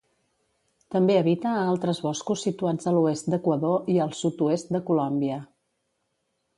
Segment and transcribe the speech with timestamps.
[0.95, 5.43] També habita a altres boscos situats a l'oest d'Equador i al sud-oest de Colòmbia.